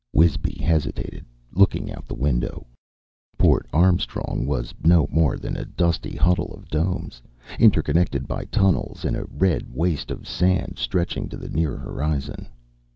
Wisby 0.13 0.53
hesitated, 0.59 1.23
looking 1.53 1.91
out 1.93 2.07
the 2.07 2.15
window. 2.15 2.65
Port 3.37 3.67
Armstrong 3.71 4.47
was 4.47 4.73
no 4.83 5.07
more 5.11 5.37
than 5.37 5.55
a 5.55 5.63
dusty 5.63 6.15
huddle 6.15 6.51
of 6.55 6.69
domes, 6.69 7.21
interconnected 7.59 8.27
by 8.27 8.45
tunnels, 8.45 9.05
in 9.05 9.15
a 9.15 9.25
red 9.29 9.67
waste 9.71 10.09
of 10.09 10.27
sand 10.27 10.79
stretching 10.79 11.29
to 11.29 11.37
the 11.37 11.49
near 11.49 11.77
horizon. 11.77 12.47